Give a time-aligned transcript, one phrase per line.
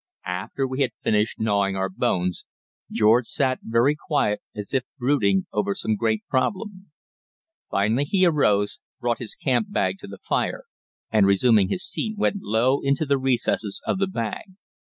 [0.25, 2.43] After we had finished gnawing our bones,
[2.91, 6.89] George sat very quiet as if brooding over some great problem.
[7.69, 10.63] Finally he arose, brought his camp bag to the fire,
[11.11, 14.45] and, resuming his seat, went low into the recesses of the bag.